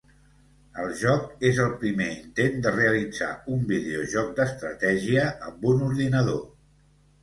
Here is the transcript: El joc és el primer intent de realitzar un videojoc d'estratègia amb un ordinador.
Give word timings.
El 0.83 0.87
joc 1.01 1.27
és 1.49 1.59
el 1.65 1.75
primer 1.83 2.09
intent 2.15 2.59
de 2.65 2.73
realitzar 2.79 3.31
un 3.59 3.63
videojoc 3.75 4.35
d'estratègia 4.43 5.31
amb 5.53 5.73
un 5.77 5.91
ordinador. 5.95 6.47